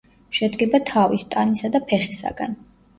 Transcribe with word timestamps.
შედგება 0.37 0.79
თავის, 0.93 1.27
ტანისა 1.37 1.75
და 1.77 1.85
ფეხისაგან. 1.93 2.63